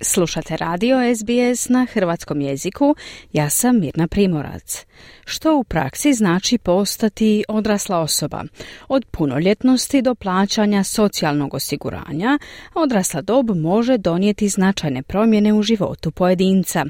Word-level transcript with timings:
Slušate 0.00 0.56
radio 0.56 0.96
SBS 1.16 1.68
na 1.68 1.86
hrvatskom 1.92 2.40
jeziku, 2.40 2.94
ja 3.32 3.50
sam 3.50 3.80
Mirna 3.80 4.08
Primorac. 4.08 4.86
Što 5.24 5.56
u 5.56 5.64
praksi 5.64 6.12
znači 6.12 6.58
postati 6.58 7.44
odrasla 7.48 7.98
osoba? 7.98 8.44
Od 8.88 9.04
punoljetnosti 9.10 10.02
do 10.02 10.14
plaćanja 10.14 10.84
socijalnog 10.84 11.54
osiguranja, 11.54 12.38
odrasla 12.74 13.22
dob 13.22 13.50
može 13.50 13.98
donijeti 13.98 14.48
značajne 14.48 15.02
promjene 15.02 15.52
u 15.52 15.62
životu 15.62 16.10
pojedinca. 16.10 16.84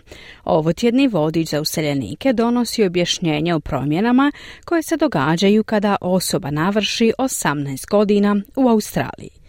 Ovo 0.44 0.72
tjedni 0.72 1.08
vodič 1.08 1.48
za 1.48 1.60
useljenike 1.60 2.32
donosi 2.32 2.84
objašnjenje 2.84 3.54
o 3.54 3.60
promjenama 3.60 4.32
koje 4.64 4.82
se 4.82 4.96
događaju 4.96 5.64
kada 5.64 5.96
osoba 6.00 6.50
navrši 6.50 7.12
18 7.18 7.90
godina 7.90 8.36
u 8.56 8.68
Australiji. 8.68 9.45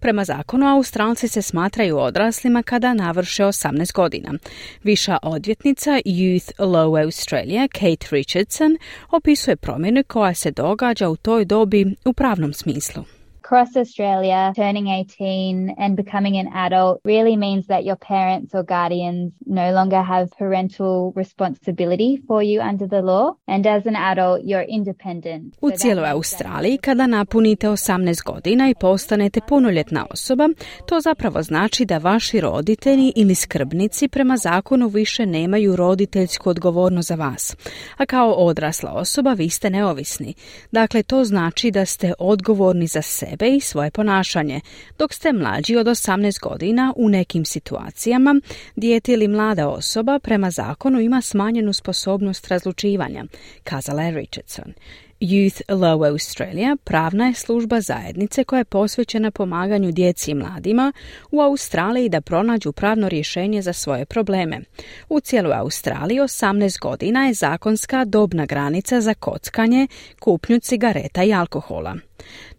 Prema 0.00 0.24
zakonu 0.24 0.66
Australci 0.66 1.28
se 1.28 1.42
smatraju 1.42 1.98
odraslima 1.98 2.62
kada 2.62 2.94
navrše 2.94 3.44
18 3.44 3.92
godina. 3.92 4.34
Viša 4.82 5.18
odvjetnica 5.22 5.90
Youth 5.90 6.50
Law 6.58 7.04
Australia 7.04 7.68
Kate 7.68 8.06
Richardson 8.10 8.78
opisuje 9.10 9.56
promjenu 9.56 10.02
koja 10.06 10.34
se 10.34 10.50
događa 10.50 11.08
u 11.08 11.16
toj 11.16 11.44
dobi 11.44 11.94
u 12.04 12.12
pravnom 12.12 12.52
smislu. 12.52 13.17
Across 13.48 13.76
Australia, 13.76 14.52
turning 14.54 14.88
18 14.88 15.74
and 15.78 15.96
becoming 15.96 16.36
an 16.36 16.48
adult 16.66 17.00
really 17.04 17.36
means 17.36 17.66
that 17.66 17.82
your 17.82 17.96
parents 17.96 18.54
or 18.54 18.62
guardians 18.62 19.32
no 19.46 19.72
longer 19.72 20.02
have 20.02 20.28
parental 20.38 21.12
responsibility 21.16 22.20
for 22.26 22.42
you 22.42 22.60
under 22.60 22.86
the 22.86 23.00
law. 23.00 23.26
And 23.46 23.66
as 23.66 23.86
an 23.86 23.96
adult, 23.96 24.40
you're 24.44 24.66
independent. 24.68 25.56
U 25.60 25.70
cijeloj 25.70 26.10
Australiji, 26.10 26.78
kada 26.78 27.06
napunite 27.06 27.68
18 27.68 28.24
godina 28.24 28.68
i 28.68 28.74
postanete 28.74 29.40
punoljetna 29.48 30.06
osoba, 30.10 30.48
to 30.86 31.00
zapravo 31.00 31.42
znači 31.42 31.84
da 31.84 31.98
vaši 31.98 32.40
roditelji 32.40 33.12
ili 33.16 33.34
skrbnici 33.34 34.08
prema 34.08 34.36
zakonu 34.36 34.88
više 34.88 35.26
nemaju 35.26 35.76
roditeljsku 35.76 36.50
odgovornost 36.50 37.08
za 37.08 37.14
vas. 37.14 37.56
A 37.96 38.06
kao 38.06 38.32
odrasla 38.32 38.92
osoba 38.92 39.32
vi 39.32 39.48
ste 39.48 39.70
neovisni. 39.70 40.34
Dakle, 40.72 41.02
to 41.02 41.24
znači 41.24 41.70
da 41.70 41.86
ste 41.86 42.12
odgovorni 42.18 42.86
za 42.86 43.02
sebe 43.02 43.37
sebe 43.38 43.56
i 43.56 43.60
svoje 43.60 43.90
ponašanje. 43.90 44.60
Dok 44.98 45.14
ste 45.14 45.32
mlađi 45.32 45.76
od 45.76 45.86
18 45.86 46.40
godina 46.40 46.92
u 46.96 47.08
nekim 47.08 47.44
situacijama, 47.44 48.40
dijete 48.76 49.12
ili 49.12 49.28
mlada 49.28 49.68
osoba 49.68 50.18
prema 50.18 50.50
zakonu 50.50 51.00
ima 51.00 51.20
smanjenu 51.20 51.72
sposobnost 51.72 52.48
razlučivanja, 52.48 53.24
kazala 53.64 54.02
je 54.02 54.10
Richardson. 54.10 54.72
Youth 55.20 55.62
Law 55.68 56.08
Australia 56.10 56.76
pravna 56.84 57.26
je 57.26 57.34
služba 57.34 57.80
zajednice 57.80 58.44
koja 58.44 58.58
je 58.58 58.64
posvećena 58.64 59.30
pomaganju 59.30 59.92
djeci 59.92 60.30
i 60.30 60.34
mladima 60.34 60.92
u 61.30 61.40
Australiji 61.40 62.08
da 62.08 62.20
pronađu 62.20 62.72
pravno 62.72 63.08
rješenje 63.08 63.62
za 63.62 63.72
svoje 63.72 64.04
probleme. 64.04 64.60
U 65.08 65.20
cijeloj 65.20 65.54
Australiji 65.54 66.18
18 66.18 66.80
godina 66.80 67.26
je 67.26 67.34
zakonska 67.34 68.04
dobna 68.04 68.46
granica 68.46 69.00
za 69.00 69.14
kockanje, 69.14 69.86
kupnju 70.20 70.60
cigareta 70.60 71.24
i 71.24 71.32
alkohola 71.32 72.07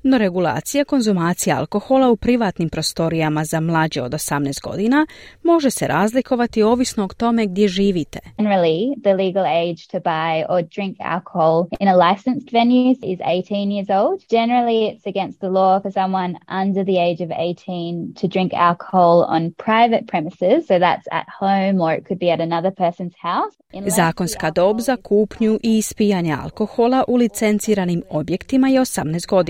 no 0.03 0.17
regulacija 0.17 0.85
konzumacije 0.85 1.53
alkohola 1.53 2.09
u 2.09 2.15
privatnim 2.15 2.69
prostorijama 2.69 3.43
za 3.45 3.59
mlađe 3.59 4.01
od 4.01 4.11
18 4.11 4.61
godina 4.63 5.05
može 5.43 5.69
se 5.69 5.87
razlikovati 5.87 6.63
ovisno 6.63 7.03
o 7.03 7.07
tome 7.07 7.45
gdje 7.47 7.67
živite. 7.67 8.19
Generally, 8.37 9.01
the 9.03 9.13
legal 9.13 9.45
age 9.45 9.81
to 9.91 9.99
buy 9.99 10.45
or 10.49 10.61
drink 10.75 10.97
alcohol 10.99 11.65
in 11.79 11.87
a 11.87 12.09
licensed 12.09 12.49
venue 12.51 12.91
is 12.91 13.19
18 13.19 13.69
years 13.75 13.89
old. 13.99 14.19
Generally, 14.29 14.79
it's 14.89 15.05
against 15.13 15.39
the 15.39 15.49
law 15.49 15.81
for 15.81 15.91
someone 15.91 16.33
under 16.61 16.83
the 16.89 16.97
age 17.07 17.19
of 17.25 17.31
18 17.31 18.13
to 18.21 18.27
drink 18.27 18.51
alcohol 18.53 19.15
on 19.35 19.41
private 19.67 20.03
premises, 20.11 20.67
so 20.69 20.73
that's 20.85 21.07
at 21.19 21.27
home 21.39 21.75
or 21.83 21.91
it 21.97 22.03
could 22.07 22.19
be 22.19 22.29
at 22.35 22.41
another 22.49 22.71
person's 22.83 23.15
house. 23.29 23.55
Zakonska 23.97 24.51
dob 24.51 24.79
za 24.79 24.95
kupnju 24.95 25.59
i 25.63 25.77
ispijanje 25.77 26.37
alkohola 26.43 27.03
u 27.07 27.15
licenciranim 27.15 28.03
objektima 28.09 28.67
je 28.69 28.81
18 28.81 29.27
godina. 29.27 29.48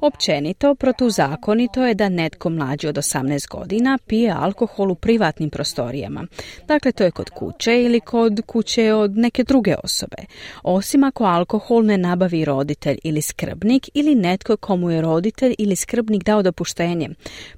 Općenito, 0.00 0.74
protuzakonito 0.74 1.86
je 1.86 1.94
da 1.94 2.08
netko 2.08 2.50
mlađi 2.50 2.88
od 2.88 2.96
18 2.96 3.48
godina 3.48 3.98
pije 4.06 4.34
alkohol 4.38 4.90
u 4.90 4.94
privatnim 4.94 5.50
prostorijama. 5.50 6.26
Dakle, 6.68 6.92
to 6.92 7.04
je 7.04 7.10
kod 7.10 7.30
kuće 7.30 7.82
ili 7.82 8.00
kod 8.00 8.40
kuće 8.46 8.92
od 8.92 9.16
neke 9.16 9.44
druge 9.44 9.74
osobe. 9.84 10.16
Osim 10.62 11.04
ako 11.04 11.24
alkohol 11.24 11.84
ne 11.84 11.98
nabavi 11.98 12.44
roditelj 12.44 12.98
ili 13.04 13.22
skrbnik 13.22 13.88
ili 13.94 14.14
netko 14.14 14.56
komu 14.56 14.90
je 14.90 15.00
roditelj 15.00 15.54
ili 15.58 15.76
skrbnik 15.76 16.24
dao 16.24 16.42
dopuštenje. 16.42 17.08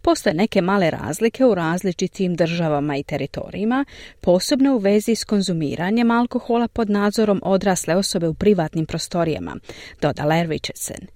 Postoje 0.02 0.34
neke 0.34 0.62
male 0.62 0.90
razlike 0.90 1.44
u 1.44 1.54
različitim 1.54 2.34
državama 2.34 2.96
i 2.96 3.02
teritorijima, 3.02 3.84
posebno 4.20 4.74
u 4.74 4.78
vezi 4.78 5.14
s 5.14 5.24
konzumiranjem 5.24 6.10
alkohola 6.10 6.68
pod 6.68 6.90
nadzorom 6.90 7.40
odrasle 7.44 7.96
osobe 7.96 8.28
u 8.28 8.34
privatnim 8.34 8.86
prostorijama, 8.86 9.56
dodala 10.00 10.42
Richardson. 10.42 11.06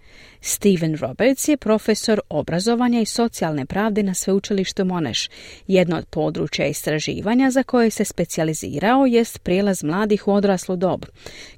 Steven 0.41 0.97
Roberts 0.97 1.49
je 1.49 1.57
profesor 1.57 2.21
obrazovanja 2.29 3.01
i 3.01 3.07
socijalne 3.07 3.67
pravde 3.67 4.03
na 4.03 4.15
sveučilištu 4.15 4.85
Moneš. 4.85 5.29
Jedno 5.67 5.97
od 5.97 6.07
područja 6.07 6.67
istraživanja 6.67 7.51
za 7.51 7.63
koje 7.63 7.91
se 7.91 8.05
specijalizirao 8.05 9.07
jest 9.07 9.39
prijelaz 9.43 9.85
mladih 9.85 10.29
u 10.29 10.33
odraslu 10.33 10.77
dob. 10.77 11.05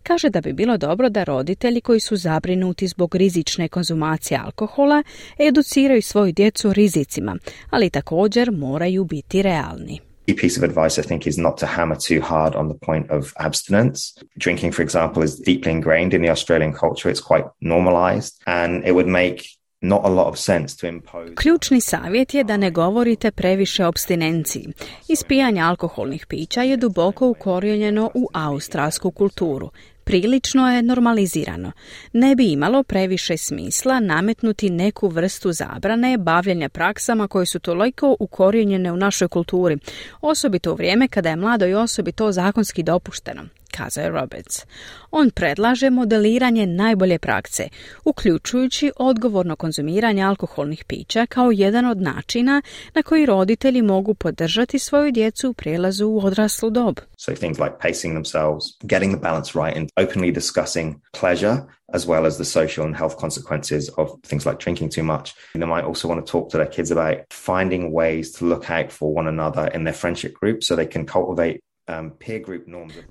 Kaže 0.02 0.30
da 0.30 0.40
bi 0.40 0.52
bilo 0.52 0.76
dobro 0.76 1.08
da 1.08 1.24
roditelji 1.24 1.80
koji 1.80 2.00
su 2.00 2.16
zabrinuti 2.16 2.86
zbog 2.86 3.14
rizične 3.14 3.68
konzumacije 3.68 4.40
alkohola 4.44 5.02
educiraju 5.38 6.02
svoju 6.02 6.32
djecu 6.32 6.72
rizicima, 6.72 7.36
ali 7.70 7.90
također 7.90 8.50
moraju 8.52 9.04
biti 9.04 9.42
realni. 9.42 10.09
Key 10.30 10.40
piece 10.40 10.56
of 10.56 10.62
advice, 10.62 10.98
I 10.98 11.02
think, 11.02 11.26
is 11.26 11.38
not 11.38 11.58
to 11.58 11.66
hammer 11.66 11.96
too 11.96 12.20
hard 12.20 12.54
on 12.54 12.68
the 12.68 12.74
point 12.74 13.10
of 13.10 13.32
abstinence. 13.38 14.14
Drinking, 14.38 14.72
for 14.72 14.82
example, 14.82 15.22
is 15.22 15.42
deeply 15.46 15.72
ingrained 15.72 16.14
in 16.14 16.22
the 16.22 16.30
Australian 16.30 16.72
culture. 16.72 17.10
It's 17.10 17.20
quite 17.20 17.44
normalized, 17.60 18.42
and 18.46 18.84
it 18.84 18.92
would 18.92 19.08
make 19.08 19.42
not 19.82 20.04
a 20.04 20.08
lot 20.08 20.26
of 20.26 20.38
sense 20.38 20.76
to 20.76 20.86
impose. 20.86 21.34
Ključni 21.34 21.80
savjet 21.80 22.34
je 22.34 22.44
da 22.44 22.56
ne 22.56 22.70
govorite 22.70 23.30
previše 23.30 23.84
o 23.84 23.88
abstinenciji. 23.88 24.68
Ispijanje 25.08 25.60
alkoholnih 25.60 26.26
pića 26.26 26.62
je 26.62 26.76
duboko 26.76 27.28
ukorijenjeno 27.28 28.10
u 28.14 28.28
australsku 28.32 29.10
kulturu 29.10 29.70
prilično 30.10 30.72
je 30.72 30.82
normalizirano. 30.82 31.72
Ne 32.12 32.34
bi 32.34 32.52
imalo 32.52 32.82
previše 32.82 33.36
smisla 33.36 34.00
nametnuti 34.00 34.70
neku 34.70 35.08
vrstu 35.08 35.52
zabrane 35.52 36.18
bavljenja 36.18 36.68
praksama 36.68 37.28
koje 37.28 37.46
su 37.46 37.58
toliko 37.58 38.16
ukorijenjene 38.20 38.92
u 38.92 38.96
našoj 38.96 39.28
kulturi, 39.28 39.78
osobito 40.20 40.72
u 40.72 40.74
vrijeme 40.74 41.08
kada 41.08 41.28
je 41.28 41.36
mladoj 41.36 41.74
osobi 41.74 42.12
to 42.12 42.32
zakonski 42.32 42.82
dopušteno 42.82 43.59
kazao 43.70 44.04
je 44.04 44.10
Roberts. 44.10 44.66
On 45.10 45.30
predlaže 45.30 45.90
modeliranje 45.90 46.66
najbolje 46.66 47.18
prakse, 47.18 47.68
uključujući 48.04 48.92
odgovorno 48.96 49.56
konzumiranje 49.56 50.22
alkoholnih 50.22 50.84
pića 50.84 51.26
kao 51.26 51.50
jedan 51.50 51.84
od 51.84 52.00
načina 52.00 52.62
na 52.94 53.02
koji 53.02 53.26
roditelji 53.26 53.82
mogu 53.82 54.14
podržati 54.14 54.78
svoju 54.78 55.12
djecu 55.12 55.50
u 55.50 55.54
prijelazu 55.54 56.08
u 56.08 56.26
odraslu 56.26 56.70
dob. 56.70 57.00
So 57.16 57.34
things 57.34 57.58
like 57.58 57.74
pacing 57.82 58.14
themselves, 58.14 58.64
getting 58.82 59.14
the 59.14 59.22
balance 59.22 59.50
right 59.54 59.76
and 59.76 59.88
openly 59.96 60.32
discussing 60.32 60.94
pleasure 61.20 61.56
as 61.92 62.06
well 62.06 62.26
as 62.26 62.36
the 62.36 62.44
social 62.44 62.86
and 62.86 62.96
health 62.96 63.16
consequences 63.16 63.88
of 63.96 64.20
things 64.22 64.46
like 64.46 64.58
drinking 64.58 64.88
too 64.88 65.02
much. 65.02 65.34
They 65.54 65.66
might 65.66 65.84
also 65.84 66.08
want 66.08 66.24
to 66.24 66.30
talk 66.30 66.50
to 66.50 66.56
their 66.56 66.66
kids 66.66 66.90
about 66.90 67.18
finding 67.30 67.92
ways 67.92 68.32
to 68.32 68.44
look 68.44 68.70
out 68.70 68.92
for 68.92 69.12
one 69.12 69.26
another 69.26 69.66
in 69.66 69.84
their 69.84 69.94
friendship 69.94 70.34
group 70.34 70.62
so 70.62 70.76
they 70.76 70.86
can 70.86 71.06
cultivate 71.06 71.60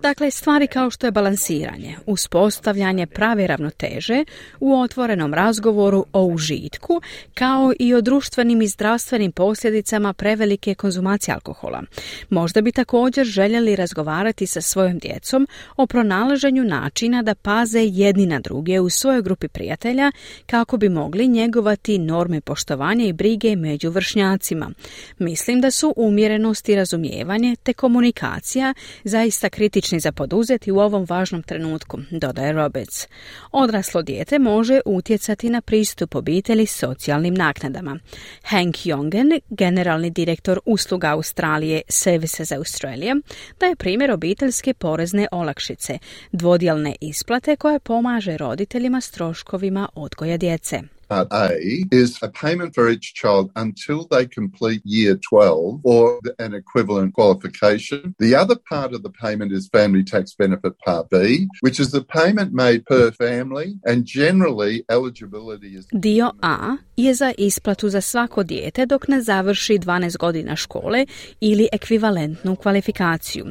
dakle, 0.01 0.31
stvari 0.31 0.67
kao 0.67 0.89
što 0.89 1.07
je 1.07 1.11
balansiranje, 1.11 1.95
uspostavljanje 2.05 3.07
prave 3.07 3.47
ravnoteže 3.47 4.23
u 4.59 4.79
otvorenom 4.79 5.33
razgovoru 5.33 6.05
o 6.13 6.23
užitku, 6.23 7.01
kao 7.33 7.73
i 7.79 7.93
o 7.93 8.01
društvenim 8.01 8.61
i 8.61 8.67
zdravstvenim 8.67 9.31
posljedicama 9.31 10.13
prevelike 10.13 10.75
konzumacije 10.75 11.33
alkohola. 11.35 11.83
Možda 12.29 12.61
bi 12.61 12.71
također 12.71 13.25
željeli 13.25 13.75
razgovarati 13.75 14.47
sa 14.47 14.61
svojom 14.61 14.97
djecom 14.99 15.47
o 15.77 15.87
pronalaženju 15.87 16.63
načina 16.63 17.21
da 17.21 17.35
paze 17.35 17.79
jedni 17.79 18.25
na 18.25 18.39
druge 18.39 18.79
u 18.79 18.89
svojoj 18.89 19.21
grupi 19.21 19.47
prijatelja 19.47 20.11
kako 20.45 20.77
bi 20.77 20.89
mogli 20.89 21.27
njegovati 21.27 21.97
norme 21.99 22.41
poštovanja 22.41 23.05
i 23.05 23.13
brige 23.13 23.55
među 23.55 23.89
vršnjacima. 23.89 24.71
Mislim 25.17 25.61
da 25.61 25.71
su 25.71 25.93
umjerenost 25.97 26.69
i 26.69 26.75
razumijevanje 26.75 27.55
te 27.63 27.73
komunikacija 27.73 28.68
godina 28.69 28.73
zaista 29.03 29.49
kritični 29.49 29.99
za 29.99 30.11
poduzeti 30.11 30.71
u 30.71 30.79
ovom 30.79 31.05
važnom 31.09 31.43
trenutku, 31.43 31.99
dodaje 32.11 32.53
Roberts. 32.53 33.07
Odraslo 33.51 34.01
dijete 34.01 34.39
može 34.39 34.81
utjecati 34.85 35.49
na 35.49 35.61
pristup 35.61 36.15
obitelji 36.15 36.65
socijalnim 36.65 37.33
naknadama. 37.33 37.99
Hank 38.43 38.85
Jongen, 38.85 39.39
generalni 39.49 40.09
direktor 40.09 40.59
usluga 40.65 41.11
Australije 41.11 41.81
Services 41.89 42.51
Australia, 42.51 43.15
daje 43.59 43.75
primjer 43.75 44.11
obiteljske 44.11 44.73
porezne 44.73 45.27
olakšice, 45.31 45.99
dvodjelne 46.31 46.95
isplate 47.01 47.55
koje 47.55 47.79
pomaže 47.79 48.37
roditeljima 48.37 49.01
s 49.01 49.11
troškovima 49.11 49.89
odgoja 49.95 50.37
djece. 50.37 50.98
Part 51.09 51.27
A 51.31 51.49
is 51.91 52.19
a 52.21 52.29
payment 52.29 52.75
for 52.75 52.87
each 52.87 53.15
child 53.15 53.51
until 53.55 54.07
they 54.11 54.25
complete 54.27 54.81
year 54.85 55.15
12 55.15 55.81
or 55.83 56.19
an 56.37 56.53
equivalent 56.53 57.13
qualification. 57.15 58.15
The 58.19 58.35
other 58.35 58.55
part 58.55 58.93
of 58.93 59.01
the 59.01 59.09
payment 59.09 59.51
is 59.51 59.69
family 59.69 60.03
tax 60.03 60.35
benefit 60.35 60.73
part 60.85 61.09
B, 61.09 61.47
which 61.61 61.79
is 61.79 61.89
the 61.91 62.03
payment 62.03 62.53
made 62.53 62.85
per 62.85 63.11
family 63.11 63.79
and 63.85 64.05
generally 64.05 64.85
eligibility 64.89 65.75
is 65.75 65.87
Dio 65.91 66.31
A 66.41 66.77
je 66.97 67.13
za 67.13 67.33
isplatu 67.37 67.89
za 67.89 68.01
svako 68.01 68.43
dijete 68.43 68.85
dok 68.85 69.07
ne 69.07 69.21
završi 69.21 69.73
12 69.73 70.17
godina 70.17 70.55
škole 70.55 71.05
ili 71.39 71.67
ekvivalentnu 71.71 72.55
kvalifikaciju. 72.55 73.45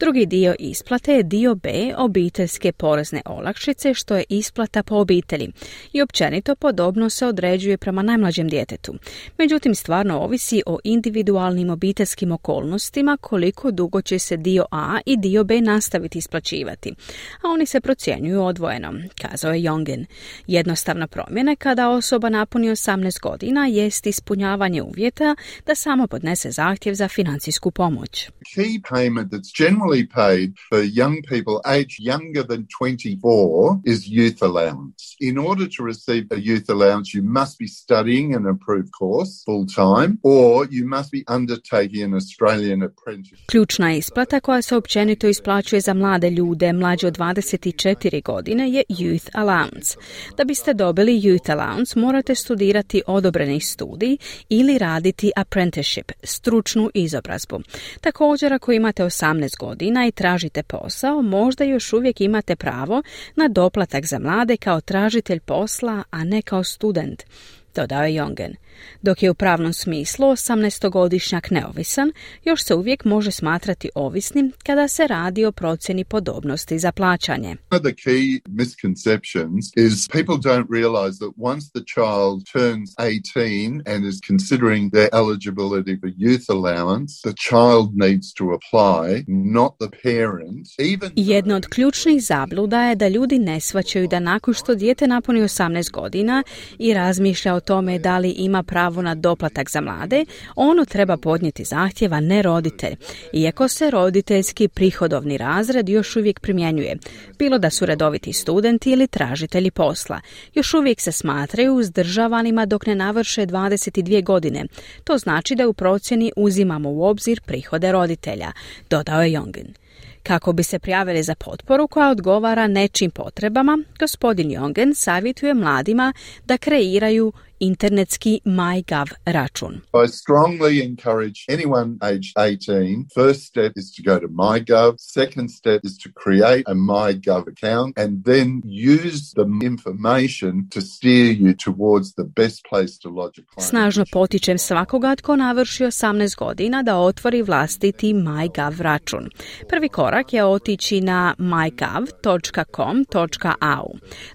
Drugi 0.00 0.26
dio 0.26 0.54
isplate 0.58 1.12
je 1.12 1.22
dio 1.22 1.54
B 1.54 1.68
obiteljske 1.96 2.72
porezne 2.72 3.22
olakšice 3.24 3.94
što 3.94 4.16
je 4.16 4.24
isplata 4.28 4.82
po 4.82 4.96
obitelji 4.96 5.52
i 5.92 6.02
općenito 6.02 6.54
podobno 6.54 7.03
se 7.10 7.26
određuje 7.26 7.76
prema 7.76 8.02
najmlađem 8.02 8.48
djetetu. 8.48 8.94
Međutim, 9.38 9.74
stvarno 9.74 10.20
ovisi 10.20 10.62
o 10.66 10.78
individualnim 10.84 11.70
obiteljskim 11.70 12.32
okolnostima 12.32 13.18
koliko 13.20 13.70
dugo 13.70 14.02
će 14.02 14.18
se 14.18 14.36
dio 14.36 14.64
A 14.70 14.98
i 15.06 15.16
dio 15.16 15.44
B 15.44 15.60
nastaviti 15.60 16.18
isplaćivati, 16.18 16.94
a 17.42 17.48
oni 17.48 17.66
se 17.66 17.80
procjenjuju 17.80 18.42
odvojeno, 18.42 18.92
kazao 19.22 19.52
je 19.52 19.62
Jongen. 19.62 20.06
Jednostavna 20.46 21.06
promjena 21.06 21.56
kada 21.56 21.88
osoba 21.88 22.28
napuni 22.28 22.68
18 22.68 23.20
godina 23.20 23.66
jest 23.66 24.06
ispunjavanje 24.06 24.82
uvjeta 24.82 25.36
da 25.66 25.74
samo 25.74 26.06
podnese 26.06 26.50
zahtjev 26.50 26.94
za 26.94 27.08
financijsku 27.08 27.70
pomoć. 27.70 28.30
key 28.54 28.78
payment 28.78 29.30
that's 29.30 29.52
generally 29.52 30.06
paid 30.06 30.54
for 30.68 30.80
young 30.82 31.16
people 31.22 31.60
aged 31.64 31.98
younger 31.98 32.42
than 32.42 32.66
24 32.66 33.80
is 33.84 34.08
youth 34.08 34.42
allowance. 34.42 35.16
In 35.20 35.38
order 35.38 35.66
to 35.66 35.82
receive 35.82 36.24
a 36.30 36.36
youth 36.36 36.68
allowance, 36.68 36.93
you 37.02 37.22
must 37.22 37.58
be 37.58 37.66
studying 37.66 38.34
an 38.36 38.46
approved 38.46 38.90
course 38.98 39.44
full 39.44 39.66
time 39.66 40.18
or 40.22 40.66
you 40.70 40.88
must 40.96 41.10
be 41.10 41.22
undertaking 41.36 42.02
an 42.04 42.14
Australian 42.14 42.82
apprenticeship. 42.82 43.46
Ključna 43.50 43.94
isplata 43.94 44.40
koja 44.40 44.62
se 44.62 44.76
općenito 44.76 45.28
isplaćuje 45.28 45.80
za 45.80 45.94
mlade 45.94 46.30
ljude 46.30 46.72
mlađe 46.72 47.06
od 47.06 47.18
24 47.18 48.22
godine 48.22 48.70
je 48.70 48.82
Youth 48.88 49.28
Allowance. 49.34 49.96
Da 50.36 50.44
biste 50.44 50.74
dobili 50.74 51.20
Youth 51.20 51.50
Allowance 51.50 51.98
morate 51.98 52.34
studirati 52.34 53.02
odobreni 53.06 53.60
studij 53.60 54.16
ili 54.48 54.78
raditi 54.78 55.32
apprenticeship, 55.36 56.12
stručnu 56.22 56.90
izobrazbu. 56.94 57.60
Također 58.00 58.52
ako 58.52 58.72
imate 58.72 59.04
18 59.04 59.58
godina 59.58 60.06
i 60.06 60.12
tražite 60.12 60.62
posao, 60.62 61.22
možda 61.22 61.64
još 61.64 61.92
uvijek 61.92 62.20
imate 62.20 62.56
pravo 62.56 63.02
na 63.36 63.48
doplatak 63.48 64.06
za 64.06 64.18
mlade 64.18 64.56
kao 64.56 64.80
tražitelj 64.80 65.40
posla, 65.40 66.02
a 66.10 66.24
ne 66.24 66.42
kao 66.42 66.64
student, 66.84 67.24
dodao 67.72 68.04
je 68.04 68.14
Jongen. 68.14 68.56
Dok 69.02 69.22
je 69.22 69.30
u 69.30 69.34
pravnom 69.34 69.72
smislu 69.72 70.26
18-godišnjak 70.26 71.50
neovisan, 71.50 72.12
još 72.44 72.64
se 72.64 72.74
uvijek 72.74 73.04
može 73.04 73.30
smatrati 73.30 73.88
ovisnim 73.94 74.52
kada 74.66 74.88
se 74.88 75.06
radi 75.06 75.44
o 75.44 75.52
procjeni 75.52 76.04
podobnosti 76.04 76.78
za 76.78 76.92
plaćanje. 76.92 77.56
The 77.70 77.94
key 78.06 78.40
misconceptions 78.48 79.64
is 79.76 80.08
people 80.08 80.34
don't 80.50 80.66
realize 80.70 81.18
that 81.18 81.32
once 81.36 81.64
the 81.74 81.84
child 81.94 82.36
turns 82.52 82.88
18 82.98 83.94
and 83.94 84.04
is 84.04 84.18
considering 84.30 84.92
their 84.92 85.08
eligibility 85.12 85.94
for 86.00 86.10
youth 86.24 86.46
allowance, 86.56 87.10
the 87.28 87.34
child 87.48 87.86
needs 88.06 88.26
to 88.38 88.44
apply, 88.58 89.24
not 89.28 89.72
the 89.82 89.90
parent. 90.02 90.66
Even 90.78 91.10
Jedna 91.16 91.56
od 91.56 91.66
ključnih 91.66 92.24
zabluda 92.24 92.82
je 92.82 92.94
da 92.94 93.08
ljudi 93.08 93.38
ne 93.38 93.60
svaćaju 93.60 94.08
da 94.08 94.20
nakon 94.20 94.54
što 94.54 94.74
dijete 94.74 95.06
napuni 95.06 95.40
18 95.40 95.90
godina 95.90 96.42
i 96.78 96.94
razmišlja 96.94 97.54
o 97.54 97.60
tome 97.60 97.98
da 97.98 98.18
li 98.18 98.30
ima 98.30 98.62
pravo 98.64 99.02
na 99.02 99.14
doplatak 99.14 99.70
za 99.70 99.80
mlade, 99.80 100.24
ono 100.56 100.84
treba 100.84 101.16
podnijeti 101.16 101.64
zahtjeva 101.64 102.20
ne 102.20 102.42
roditelj, 102.42 102.96
iako 103.32 103.68
se 103.68 103.90
roditeljski 103.90 104.68
prihodovni 104.68 105.38
razred 105.38 105.88
još 105.88 106.16
uvijek 106.16 106.40
primjenjuje, 106.40 106.96
bilo 107.38 107.58
da 107.58 107.70
su 107.70 107.86
redoviti 107.86 108.32
studenti 108.32 108.90
ili 108.90 109.06
tražitelji 109.06 109.70
posla. 109.70 110.20
Još 110.54 110.74
uvijek 110.74 111.00
se 111.00 111.12
smatraju 111.12 111.74
uzdržavanima 111.74 112.66
dok 112.66 112.86
ne 112.86 112.94
navrše 112.94 113.46
22 113.46 114.24
godine. 114.24 114.64
To 115.04 115.18
znači 115.18 115.54
da 115.54 115.68
u 115.68 115.72
procjeni 115.72 116.32
uzimamo 116.36 116.90
u 116.90 117.04
obzir 117.04 117.40
prihode 117.40 117.92
roditelja, 117.92 118.52
dodao 118.90 119.22
je 119.22 119.32
Jongin. 119.32 119.74
Kako 120.22 120.52
bi 120.52 120.62
se 120.62 120.78
prijavili 120.78 121.22
za 121.22 121.34
potporu 121.34 121.88
koja 121.88 122.10
odgovara 122.10 122.66
nečim 122.66 123.10
potrebama, 123.10 123.78
gospodin 123.98 124.50
Jongen 124.50 124.94
savjetuje 124.94 125.54
mladima 125.54 126.12
da 126.44 126.58
kreiraju 126.58 127.32
internetski 127.66 128.40
MyGov 128.44 129.08
račun. 129.26 129.74
I 130.04 130.06
strongly 130.08 130.74
encourage 130.90 131.38
anyone 131.48 131.90
aged 132.02 132.32
18. 132.36 133.06
First 133.14 133.40
step 133.40 133.72
is 133.76 133.92
to 133.96 134.02
go 134.02 134.18
to 134.20 134.28
MyGov. 134.28 134.94
Second 134.98 135.50
step 135.50 135.80
is 135.84 135.98
to 136.02 136.08
create 136.22 136.64
a 136.66 136.74
MyGov 136.74 137.42
account 137.52 137.98
and 137.98 138.24
then 138.24 138.62
use 138.94 139.32
the 139.34 139.46
information 139.66 140.52
to 140.70 140.80
steer 140.80 141.32
you 141.32 141.54
towards 141.66 142.08
the 142.14 142.24
best 142.24 142.58
place 142.70 142.98
to 143.02 143.08
lodge 143.08 143.38
a 143.38 143.42
claim. 143.42 143.68
Snažno 143.68 144.04
potičem 144.12 144.58
svakoga 144.58 145.14
tko 145.16 145.36
navrši 145.36 145.84
18 145.84 146.36
godina 146.36 146.82
da 146.82 146.98
otvori 146.98 147.42
vlastiti 147.42 148.14
MyGov 148.14 148.80
račun. 148.80 149.28
Prvi 149.68 149.88
korak 149.88 150.32
je 150.32 150.44
otići 150.44 151.00
na 151.00 151.34
mygov.com.au. 151.38 152.04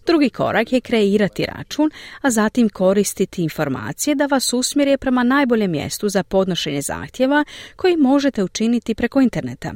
Drugi 0.05 0.29
korak 0.29 0.73
je 0.73 0.81
kreirati 0.81 1.45
račun, 1.45 1.89
a 2.21 2.29
zatim 2.31 2.69
koristiti 2.69 3.18
informacije 3.37 4.15
da 4.15 4.25
vas 4.25 4.53
usmjeri 4.53 4.97
prema 4.97 5.23
najboljem 5.23 5.71
mjestu 5.71 6.09
za 6.09 6.23
podnošenje 6.23 6.81
zahtjeva 6.81 7.45
koji 7.75 7.97
možete 7.97 8.43
učiniti 8.43 8.95
preko 8.95 9.21
interneta. 9.21 9.73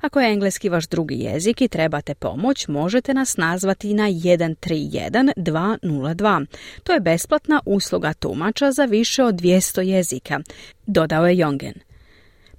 Ako 0.00 0.20
je 0.20 0.32
engleski 0.32 0.68
vaš 0.68 0.88
drugi 0.88 1.14
jezik 1.14 1.60
i 1.60 1.68
trebate 1.68 2.14
pomoć, 2.14 2.68
možete 2.68 3.14
nas 3.14 3.36
nazvati 3.36 3.94
na 3.94 4.08
131 4.08 5.32
202. 5.36 6.46
To 6.82 6.92
je 6.92 7.00
besplatna 7.00 7.60
usluga 7.66 8.12
tumača 8.12 8.72
za 8.72 8.84
više 8.84 9.24
od 9.24 9.34
200 9.34 9.80
jezika, 9.80 10.40
dodao 10.86 11.26
je 11.26 11.38
Jongen. 11.38 11.85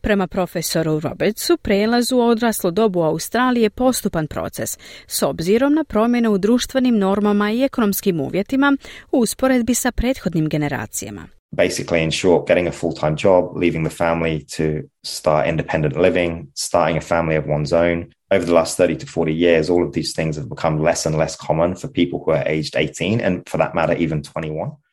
Prema 0.02 0.28
profesoru 0.28 1.00
Robertsu, 1.00 1.58
prelaz 1.58 2.12
u 2.12 2.20
odraslu 2.20 2.72
dobu 2.72 3.02
Australije 3.02 3.64
je 3.64 3.70
postupan 3.70 4.28
proces, 4.28 4.78
s 5.08 5.24
obzirom 5.24 5.74
na 5.74 5.84
promjene 5.84 6.30
u 6.30 6.38
društvenim 6.38 6.98
normama 6.98 7.52
i 7.52 7.64
ekonomskim 7.64 8.20
uvjetima 8.20 8.78
u 9.12 9.20
usporedbi 9.20 9.76
sa 9.76 9.92
prethodnim 9.92 10.50
generacijama. 10.50 11.28
basically 11.52 12.04
in 12.04 12.12
short 12.12 12.48
getting 12.48 12.68
a 12.68 12.72
full-time 12.72 13.16
job 13.16 13.56
leaving 13.56 13.84
the 13.84 13.90
family 13.90 14.44
to 14.44 14.88
start 15.04 15.48
independent 15.48 15.96
living 15.96 16.48
starting 16.54 16.98
a 16.98 17.02
family 17.02 17.38
of 17.38 17.46
one's 17.48 17.74
own 17.74 18.12
over 18.32 18.46
the 18.46 18.54
last 18.54 18.78
30 18.78 18.98
to 18.98 19.06
40 19.06 19.34
years 19.34 19.70
all 19.70 19.84
of 19.88 19.94
these 19.94 20.14
things 20.14 20.36
have 20.36 20.50
become 20.50 20.84
less 20.84 21.06
and 21.06 21.18
less 21.18 21.36
common 21.38 21.76
for 21.76 21.88
people 21.88 22.20
who 22.20 22.32
are 22.32 22.44
aged 22.46 22.76
18 22.76 23.22
and 23.22 23.48
for 23.50 23.58
that 23.58 23.74
matter 23.74 23.94
even 23.94 24.22
21 24.22 24.68
and 24.68 24.72
that's 24.72 24.87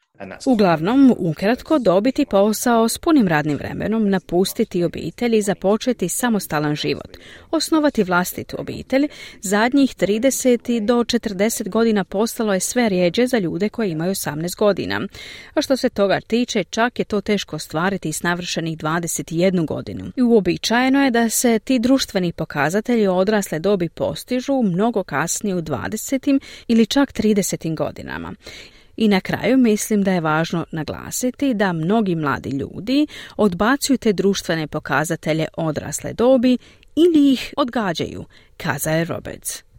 Uglavnom, 0.47 1.15
ukratko 1.19 1.79
dobiti 1.79 2.27
posao 2.27 2.89
s 2.89 2.99
punim 2.99 3.29
radnim 3.29 3.57
vremenom, 3.57 4.11
napustiti 4.11 4.85
obitelj 4.85 5.37
i 5.37 5.43
započeti 5.43 6.09
samostalan 6.09 6.75
život, 6.75 7.17
osnovati 7.51 8.03
vlastitu 8.03 8.57
obitelj, 8.61 9.09
zadnjih 9.41 9.97
30 9.97 10.81
do 10.81 10.95
40 10.95 11.69
godina 11.69 12.05
postalo 12.05 12.55
je 12.55 12.61
sve 12.61 12.89
rijeđe 12.89 13.27
za 13.27 13.39
ljude 13.39 13.69
koji 13.69 13.91
imaju 13.91 14.11
18 14.11 14.59
godina. 14.59 15.01
A 15.55 15.63
što 15.63 15.77
se 15.77 15.89
toga 15.89 16.21
tiče, 16.21 16.65
čak 16.65 16.99
je 16.99 17.05
to 17.05 17.21
teško 17.21 17.57
ostvariti 17.57 18.13
s 18.13 18.23
navršenih 18.23 18.79
21 18.79 19.67
godinu. 19.67 20.05
I 20.17 20.23
uobičajeno 20.23 21.05
je 21.05 21.11
da 21.11 21.29
se 21.29 21.59
ti 21.59 21.79
društveni 21.79 22.33
pokazatelji 22.33 23.07
odrasle 23.07 23.59
dobi 23.59 23.89
postižu 23.89 24.63
mnogo 24.63 25.03
kasnije 25.03 25.57
u 25.57 25.63
20 25.63 26.41
ili 26.69 26.87
čak 26.87 27.13
30 27.13 27.75
godinama. 27.75 28.35
I 28.97 29.09
na 29.09 29.21
kraju 29.21 29.59
mislim 29.59 30.03
da 30.03 30.13
je 30.13 30.21
važno 30.21 30.67
naglasiti 30.73 31.55
da 31.55 31.73
mnogi 31.73 32.15
mladi 32.15 32.51
ljudi 32.51 33.07
odbacuju 33.37 33.99
te 33.99 34.13
društvene 34.13 34.67
pokazatelje 34.67 35.47
odrasle 35.57 36.13
dobi 36.13 36.59
ili 36.97 37.33
ih 37.33 37.55
odgađaju, 37.57 38.25
kazao 38.57 38.95
je 38.95 39.05
Roberts. 39.05 39.74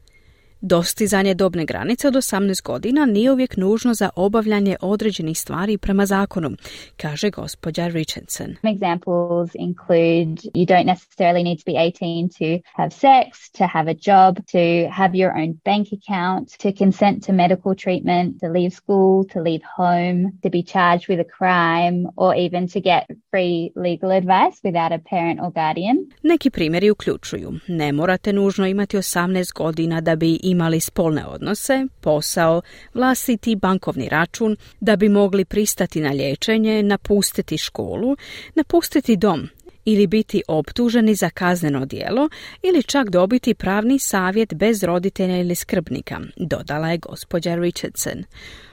Dostizanje 0.67 1.33
dobne 1.33 1.65
granice 1.65 2.07
od 2.07 2.13
18 2.13 2.63
godina 2.63 3.05
nije 3.05 3.31
uvijek 3.31 3.57
nužno 3.57 3.93
za 3.93 4.09
obavljanje 4.15 4.75
određenih 4.81 5.39
stvari 5.39 5.77
prema 5.77 6.05
zakonu, 6.05 6.49
kaže 6.97 7.29
gospođa 7.29 7.87
Richardson. 7.87 8.55
Examples 8.63 9.49
include 9.53 10.41
you 10.53 10.65
don't 10.65 10.85
necessarily 10.85 11.43
need 11.43 11.57
to 11.57 11.63
be 11.65 11.77
18 11.77 12.29
to 12.39 12.67
have 12.77 12.89
sex, 12.91 13.27
to 13.57 13.63
have 13.67 13.91
a 13.91 13.97
job, 14.07 14.35
to 14.51 14.89
have 14.91 15.11
your 15.13 15.31
own 15.41 15.51
bank 15.65 15.87
account, 15.97 16.45
to 16.63 16.69
consent 16.83 17.25
to 17.25 17.33
medical 17.33 17.75
treatment, 17.75 18.39
to 18.41 18.47
leave 18.47 18.71
school, 18.71 19.23
to 19.33 19.39
leave 19.41 19.63
home, 19.77 20.19
to 20.43 20.49
be 20.49 20.63
charged 20.73 21.05
with 21.09 21.19
a 21.27 21.29
crime, 21.37 21.99
or 22.15 22.35
even 22.45 22.67
to 22.67 22.79
get 22.79 23.03
free 23.31 23.71
legal 23.75 24.11
advice 24.11 24.57
without 24.67 24.91
a 24.99 25.01
parent 25.09 25.39
or 25.43 25.51
guardian. 25.51 25.97
Neki 26.23 26.49
primjeri 26.49 26.91
uključuju 26.91 27.53
ne 27.67 27.91
morate 27.91 28.33
nužno 28.33 28.67
imati 28.67 28.97
18 28.97 29.53
godina 29.53 30.01
da 30.01 30.15
bi 30.15 30.39
imali 30.55 30.79
spolne 30.79 31.25
odnose, 31.25 31.85
posao, 32.01 32.61
vlastiti 32.93 33.55
bankovni 33.55 34.09
račun, 34.09 34.57
da 34.79 34.95
bi 34.95 35.09
mogli 35.09 35.45
pristati 35.45 36.01
na 36.01 36.11
liječenje, 36.11 36.83
napustiti 36.83 37.57
školu, 37.57 38.15
napustiti 38.55 39.17
dom 39.17 39.49
ili 39.85 40.07
biti 40.07 40.41
optuženi 40.47 41.15
za 41.15 41.29
kazneno 41.29 41.85
djelo 41.85 42.29
ili 42.63 42.83
čak 42.83 43.09
dobiti 43.09 43.53
pravni 43.53 43.99
savjet 43.99 44.53
bez 44.53 44.83
roditelja 44.83 45.37
ili 45.37 45.55
skrbnika, 45.55 46.19
dodala 46.37 46.91
je 46.91 46.97
gospođa 46.97 47.55
Richardson. 47.55 48.23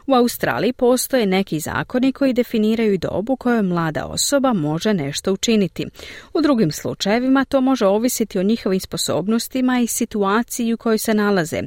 U 0.07 0.15
Australiji 0.15 0.73
postoje 0.73 1.27
neki 1.27 1.61
zakoni 1.61 2.13
koji 2.13 2.33
definiraju 2.33 2.99
dobu 2.99 3.37
kojoj 3.37 3.63
mlada 3.63 4.07
osoba 4.07 4.53
može 4.53 4.95
nešto 4.95 5.33
učiniti. 5.33 5.87
U 6.35 6.41
drugim 6.41 6.73
slučajevima 6.73 7.45
to 7.45 7.61
može 7.61 7.87
ovisiti 7.87 8.39
o 8.39 8.43
njihovim 8.43 8.81
sposobnostima 8.81 9.81
i 9.81 9.87
situaciji 9.87 10.73
u 10.73 10.77
kojoj 10.77 10.99
se 10.99 11.15
nalaze. 11.15 11.63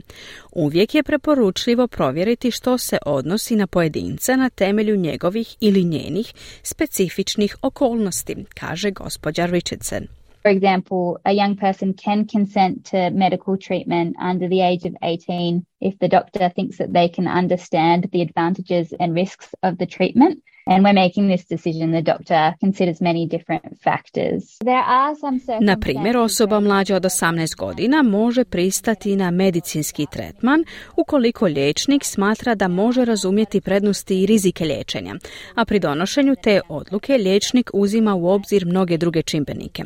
Uvijek 0.56 0.96
je 0.96 1.04
preporučljivo 1.04 1.88
provjeriti 1.88 2.52
što 2.52 2.78
se 2.78 2.98
odnosi 3.06 3.56
na 3.56 3.68
pojedinca 3.68 4.36
na 4.36 4.50
temelju 4.50 4.96
njegovih 4.96 5.56
ili 5.60 5.84
njenih 5.84 6.34
specifičnih 6.64 7.58
okolnosti, 7.62 8.36
kaže 8.60 8.92
gospođa 8.92 9.46
Richardson. 9.46 10.08
For 10.42 10.52
example, 10.52 11.06
a 11.24 11.32
young 11.32 11.60
person 11.60 11.94
can 12.04 12.28
consent 12.28 12.90
to 12.92 12.98
medical 12.98 13.56
treatment 13.68 14.16
under 14.32 14.48
the 14.50 14.62
age 14.72 14.84
of 14.90 14.94
18 15.02 15.62
if 15.80 15.94
the 16.00 16.08
doctor 16.08 16.50
thinks 16.56 16.78
that 16.78 16.90
they 16.90 17.16
can 17.16 17.28
understand 17.42 18.00
the 18.12 18.22
advantages 18.28 18.94
and 19.00 19.16
risks 19.16 19.48
of 19.62 19.74
the 19.78 19.88
treatment. 19.98 20.36
And 20.68 20.84
when 20.84 20.96
making 20.96 21.28
this 21.28 21.46
decision, 21.46 21.92
the 21.92 22.02
doctor 22.02 22.56
considers 22.60 23.02
many 23.02 23.28
different 23.28 23.64
factors. 23.84 24.58
There 24.64 24.84
are 24.86 25.16
some 25.16 25.40
Na 25.60 25.78
primjer, 25.78 26.18
osoba 26.18 26.60
mlađa 26.60 26.96
od 26.96 27.04
18 27.04 27.56
godina 27.56 28.04
može 28.04 28.44
pristati 28.44 29.16
na 29.16 29.32
medicinski 29.32 30.06
tretman 30.12 30.64
ukoliko 30.96 31.46
liječnik 31.46 32.04
smatra 32.04 32.56
da 32.56 32.68
može 32.68 33.06
razumjeti 33.06 33.62
prednosti 33.62 34.22
i 34.22 34.26
rizike 34.26 34.66
liječenja, 34.66 35.16
a 35.56 35.66
pri 35.66 35.80
donošenju 35.80 36.36
te 36.44 36.62
odluke 36.70 37.14
liječnik 37.14 37.70
uzima 37.74 38.16
u 38.16 38.28
obzir 38.28 38.66
mnoge 38.66 38.98
druge 38.98 39.22
čimbenike. 39.22 39.84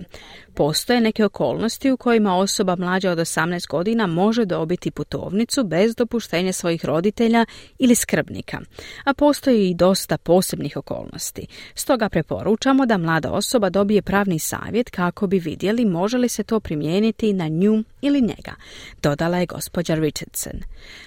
Postoje 0.60 1.02
neke 1.02 1.26
okolnosti 1.26 1.92
u 1.92 1.98
kojima 1.98 2.36
osoba 2.36 2.76
mlađa 2.76 3.12
od 3.12 3.18
18 3.18 3.68
godina 3.70 4.08
može 4.08 4.46
dobiti 4.46 4.92
putovnicu 4.92 5.64
bez 5.64 5.96
dopuštenja 5.96 6.54
svojih 6.54 6.86
roditelja 6.86 7.46
ili 7.78 7.96
skrbnika, 7.96 8.60
a 9.04 9.14
postoji 9.14 9.70
i 9.70 9.74
dosta 9.74 10.18
posebnih 10.18 10.78
okolnosti. 10.78 11.48
Stoga 11.76 12.10
preporučamo 12.10 12.86
da 12.86 12.98
mlada 12.98 13.32
osoba 13.32 13.70
dobije 13.70 14.02
pravni 14.02 14.40
savjet 14.40 14.90
kako 14.90 15.28
bi 15.28 15.40
vidjeli 15.40 15.86
može 15.86 16.18
li 16.18 16.30
se 16.30 16.44
to 16.44 16.60
primijeniti 16.60 17.34
na 17.34 17.48
nju 17.48 17.84
ili 18.02 18.22
njega, 18.22 18.54
dodala 19.02 19.38
je 19.38 19.46
gospođa 19.46 19.96
Richardson. 19.96 20.60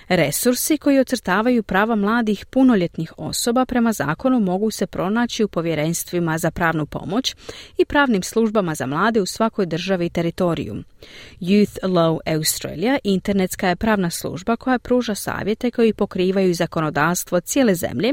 Resursi 0.09 0.78
koji 0.78 0.99
ocrtavaju 0.99 1.62
prava 1.62 1.97
mladih 1.97 2.47
punoljetnih 2.47 3.12
osoba 3.16 3.66
prema 3.66 3.92
zakonu 3.92 4.40
mogu 4.40 4.71
se 4.71 4.87
pronaći 4.87 5.44
u 5.44 5.49
povjerenstvima 5.49 6.38
za 6.38 6.50
pravnu 6.50 6.87
pomoć 6.87 7.35
i 7.78 7.85
pravnim 7.85 8.23
službama 8.23 8.75
za 8.75 8.87
mlade 8.87 9.21
u 9.21 9.26
svakoj 9.42 9.66
državi 9.66 10.06
i 10.06 10.11
teritoriju. 10.11 10.75
Youth 11.40 11.78
Law 11.82 12.18
Australia 12.26 12.99
internetska 13.04 13.68
je 13.68 13.76
pravna 13.76 14.11
služba 14.11 14.56
koja 14.56 14.78
pruža 14.78 15.14
savjete 15.14 15.70
koji 15.70 15.92
pokrivaju 15.92 16.54
zakonodavstvo 16.54 17.40
cijele 17.40 17.75
zemlje, 17.75 18.12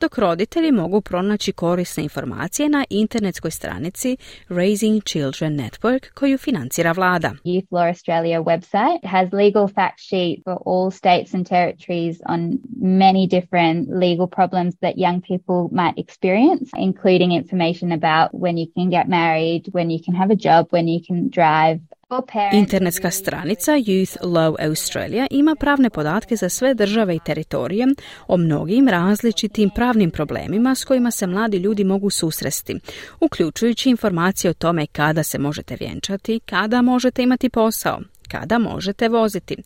dok 0.00 0.18
roditelji 0.18 0.72
mogu 0.72 1.00
pronaći 1.00 1.52
korisne 1.52 2.02
informacije 2.02 2.68
na 2.68 2.84
internetskoj 2.90 3.50
stranici 3.50 4.16
Raising 4.48 5.02
Children 5.04 5.60
Network 5.60 6.12
koju 6.14 6.38
financira 6.38 6.92
vlada. 6.92 7.30
Youth 7.44 7.68
Law 7.70 7.88
Australia 7.88 8.40
website 8.40 9.00
has 9.04 9.32
legal 9.32 9.68
fact 9.68 9.98
sheet 10.08 10.36
for 10.44 10.56
all 10.66 10.90
states 10.90 11.34
and 11.34 11.46
territories 11.46 12.16
on 12.28 12.58
many 13.04 13.26
different 13.26 13.78
legal 14.04 14.28
problems 14.36 14.74
that 14.82 14.94
young 14.96 15.20
people 15.30 15.60
might 15.80 15.96
experience, 16.04 16.66
including 16.88 17.30
information 17.40 17.88
about 17.92 18.28
when 18.44 18.56
you 18.60 18.66
can 18.76 18.90
get 18.90 19.06
married, 19.08 19.62
when 19.76 19.90
you 19.90 20.00
can 20.06 20.14
have 20.20 20.30
a 20.32 20.40
job, 20.48 20.57
when 20.70 20.86
you 20.86 21.06
can 21.06 21.28
drive, 21.30 21.80
Internetska 22.52 23.10
stranica 23.10 23.72
Youth 23.72 24.16
Law 24.22 24.68
Australia 24.68 25.26
ima 25.30 25.54
pravne 25.60 25.90
podatke 25.90 26.36
za 26.36 26.48
sve 26.48 26.74
države 26.74 27.16
i 27.16 27.20
teritorije 27.24 27.86
o 28.26 28.36
mnogim 28.36 28.88
različitim 28.88 29.70
pravnim 29.70 30.10
problemima 30.10 30.74
s 30.74 30.84
kojima 30.84 31.10
se 31.10 31.26
mladi 31.26 31.56
ljudi 31.56 31.84
mogu 31.84 32.10
susresti, 32.10 32.80
uključujući 33.20 33.90
informacije 33.90 34.50
o 34.50 34.54
tome 34.54 34.86
kada 34.86 35.22
se 35.22 35.38
možete 35.38 35.76
vjenčati, 35.80 36.40
kada 36.40 36.82
možete 36.82 37.22
imati 37.22 37.48
posao, 37.48 38.00
kada 38.28 38.58
možete 38.58 39.08
voziti. 39.08 39.56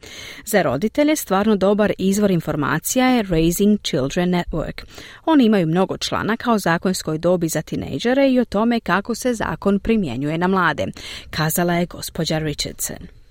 Za 0.45 0.62
roditelje 0.62 1.16
stvarno 1.16 1.57
dobar 1.57 1.92
izvor 1.99 2.31
informacija 2.31 3.09
je 3.09 3.23
Raising 3.23 3.81
Children 3.83 4.31
Network. 4.31 4.85
Oni 5.25 5.45
imaju 5.45 5.66
mnogo 5.66 5.97
članaka 5.97 6.52
o 6.52 6.59
zakonskoj 6.59 7.19
dobi 7.19 7.49
za 7.49 7.62
tinejdžere 7.62 8.31
i 8.31 8.40
o 8.40 8.45
tome 8.45 8.81
kako 8.81 9.14
se 9.14 9.35
zakon 9.35 9.78
primjenjuje 9.78 10.38
na 10.38 10.49
mlade, 10.49 10.87
kazala 11.31 11.75
je 11.75 11.87
gospođa 11.87 12.38
Richardson. 12.38 13.23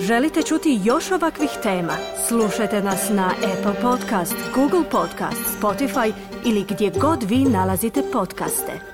Želite 0.00 0.42
čuti 0.42 0.80
još 0.84 1.10
ovakvih 1.10 1.50
tema? 1.62 1.96
Slušajte 2.28 2.82
nas 2.82 3.10
na 3.10 3.26
Apple 3.26 3.82
Podcast, 3.82 4.34
Google 4.54 4.90
Podcast, 4.90 5.60
Spotify 5.60 6.12
ili 6.44 6.64
gdje 6.68 6.90
god 7.00 7.22
vi 7.22 7.38
nalazite 7.38 8.02
podcaste. 8.12 8.93